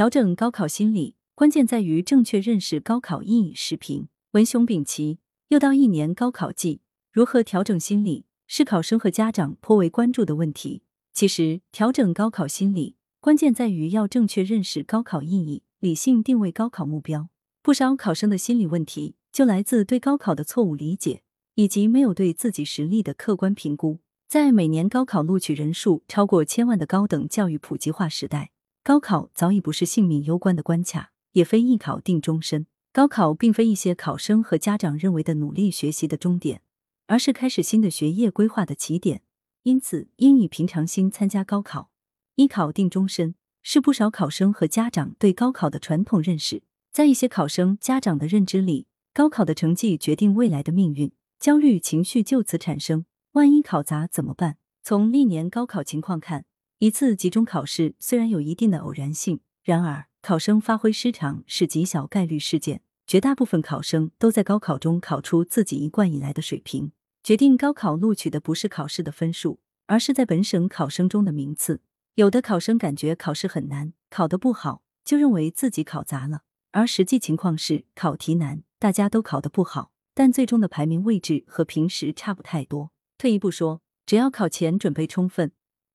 [0.00, 3.52] 调整高考心理，关键在于正确认识高考意义。
[3.54, 6.80] 视频文雄丙奇，又到一年高考季，
[7.12, 10.84] 如何调整心理，是考生和家长颇为关注的问题。
[11.12, 17.28] 其实，调整高考心理，关键在于要正确认识高考意义，理性定位高考目标。
[17.60, 21.20] 不少考生的心理问题，就来自对高考的错误理解，
[21.56, 23.98] 以及没有对自己实力的客观评估。
[24.26, 28.52] 在每年高考录取人数超过千万的高等教育普及化时代。
[28.82, 32.66] 高考早已不是性命攸关的关卡，也非一考定终身。
[32.92, 36.62] 高考并非一些考生和家长认为的努力学习的终点，
[37.06, 39.22] 而是开始新的学业规划的起点。
[39.64, 41.90] 因此，应以平常心参加高考。
[42.36, 46.62] 一考定终身是不少考生和家长对高考的传统认识。
[46.90, 53.04] 在一些考生、家长的认知里，高考的成绩决定未来的命运，焦虑情绪就此产生。
[53.32, 54.56] 万一考砸怎么办？
[54.82, 56.46] 从历年高考情况看。
[56.80, 62.80] 一次集中考试虽然有一定的偶然性，然而考生发挥失常是极小概率事件。
[63.06, 66.92] 绝大部分考生都在高考中考出自己一贯以来的水平。
[67.22, 71.82] 决定高考录取的不是考试的分数，而是在本省考生中的名次。
[72.14, 82.90] 有的考生感觉考试很难，考得不好，就认为自己考砸了，而实际情况是考题难，大家都考得不好，但最终的排名位置和平时差不太多。
[83.18, 85.52] 退一步说，只要考前准备充分。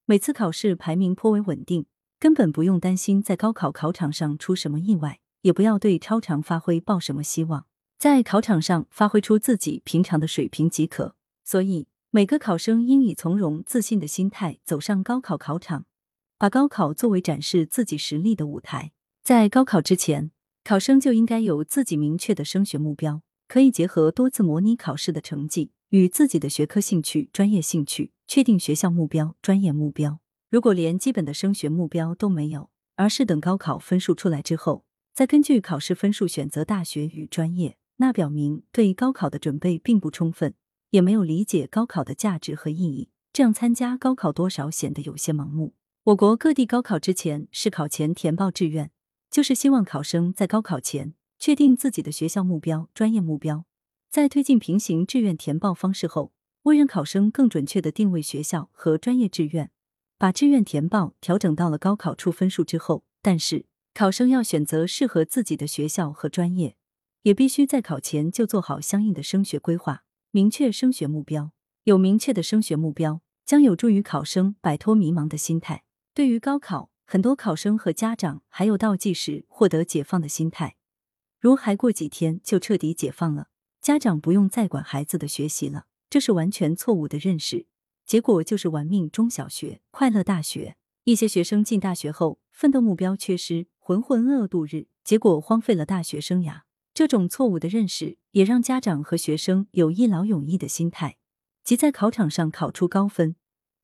[0.08, 1.86] 每次考试排名颇为稳定，
[2.20, 7.66] 根本不用担心在高考考场上出什么意外，也不要对超常发挥抱什么希望，
[7.98, 11.16] 在考场上发挥出自己平常的水平即可。
[11.42, 15.86] 所以，每个考生应以从容自信的心态走上高考考场，
[16.38, 18.92] 把高考作为展示自己实力的舞台。
[19.24, 20.30] 在高考之前，
[20.62, 28.12] 考生就应该有自己明确的升学目标，可以结合多次模拟考试的成绩与自己的学科兴趣、专业兴趣。
[28.28, 30.18] 确定学校目标、专业目标。
[30.50, 40.54] 如果连基本的升学目标都没有，而是等高考分数出来之后，再根据考试分数选择大学与专业，那表明对高考的准备并不充分，
[40.90, 43.10] 也没有理解高考的价值和意义。
[43.32, 45.74] 这样参加高考多少显得有些盲目。
[46.04, 48.90] 我国各地高考之前是考前填报志愿，
[49.30, 53.64] 就是希望考生在高考前确定自己的学校目标、专业目标，
[54.16, 56.32] 在推进平行志愿填报方式后。
[56.62, 59.70] 为让考生更准确的定位学校和专业志愿，
[60.16, 63.04] 把志愿填报调整到了高考出分数之后。
[63.20, 66.78] 但是，考生要选择适合自己的学校和专业，
[67.24, 71.52] 也必须在考前就做好相应的升学规划，明确升学目标。
[71.84, 75.84] 有明确的升学目标，将有助于考生摆脱迷茫的心态。
[76.14, 80.76] 对于高考，很多考生和家长还有倒计时获得解放的心态，
[81.38, 83.48] 如还过几天就彻底解放了，
[83.86, 85.86] 家长不用再管孩子的学习了。
[86.10, 87.66] 这是完全错误的认识，
[88.04, 90.76] 结果就是玩命中小学、快乐大学。
[91.04, 96.62] 一些学生进大学后，奋斗目标缺失，浑浑噩噩度日，结果荒废了大学生涯。
[96.92, 101.18] 这种错误的认识，也让家长和学生有一劳永逸的心态，
[101.62, 103.36] 即在考场上考出高分，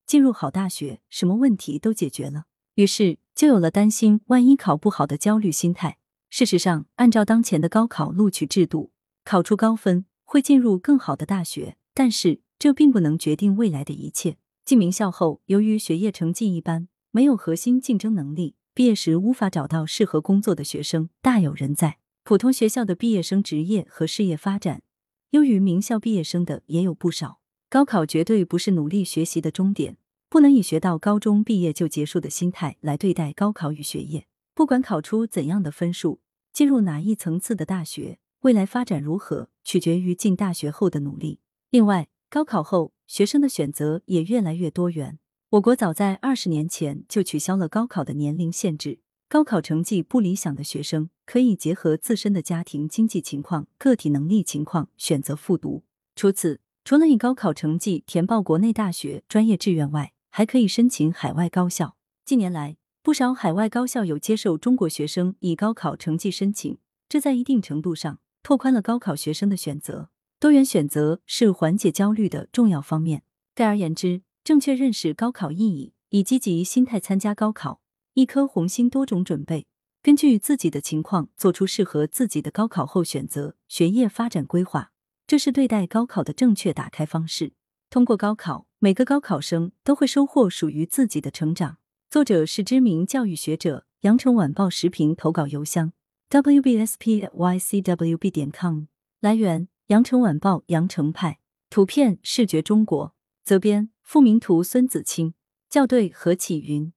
[0.05, 2.47] 进入好大学，什么问题都解决了。
[2.75, 5.99] 于是就有了担心万一考不好的焦虑心态。
[6.29, 8.91] 事实上，按照当前的高考录取制度，
[9.25, 11.77] 考出高分会进入更好的大学。
[11.95, 14.39] 但是这并不能决定未来的一切。
[14.65, 21.99] 进名校后，由于学业成绩一般，没有核心竞争能力，毕业时无法找到适合工作的学生大有人在。
[22.25, 24.83] 普通学校的毕业生职业和事业发展
[25.31, 27.41] 优于名校毕业生的也有不少。
[27.69, 29.97] 高考绝对不是努力学习的终点，
[30.29, 34.27] 不能以学到高中毕业就结束的心态来对待高考与学业。
[34.55, 36.21] 不管考出怎样的分数，
[36.53, 41.39] 进入哪一层次的大学，未来发展如何，取决于进大学后的努力。
[41.71, 45.21] 另外，高考后学生的选择也越来越多元。
[45.51, 48.99] 我国早在二十年前就取消了高考的年龄限制，
[49.29, 55.85] 高考成绩不理想的学生可以结合自身的家庭经济情况、个体能力情况选择复读。
[56.17, 61.97] 除此，除了以高考成绩填报国内大学专业志愿外，还可以申请海外高校。
[62.25, 66.79] 近年来，不少海外高校有接受中国学生以高考成绩申请，
[67.09, 70.11] 这在一定程度上拓宽了高考学生的选择。
[70.39, 73.23] 多元选择是缓解焦虑的重要方面。
[73.55, 77.81] 概而言之，正确认识高考意义，以积极心态参加高考，
[78.15, 79.67] 一颗红心，多种准备，
[80.03, 84.91] 根据自己的情况做出适合自己的高考后选择、学业发展规划，
[85.27, 87.53] 这是对待高考的正确打开方式。
[87.89, 91.77] 通过高考，每个高考生都会收获属于自己的成长。
[92.11, 95.93] 作者是知名教育学者，羊城晚报时评投稿邮箱
[96.41, 98.85] ：wbspycwb 点 com。
[99.21, 99.69] 来源。
[99.93, 101.39] 羊城晚报羊城派
[101.69, 103.15] 图片视觉中国
[103.45, 105.35] 责编付明图孙子清
[105.69, 106.91] 校对何启云。